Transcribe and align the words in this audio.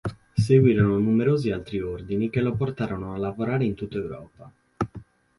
Seguirono 0.45 0.97
numerosi 0.97 1.51
altri 1.51 1.79
ordini 1.79 2.31
che 2.31 2.41
lo 2.41 2.55
portarono 2.55 3.13
a 3.13 3.19
lavorare 3.19 3.65
in 3.65 3.75
tutta 3.75 3.97
Europa. 3.97 4.51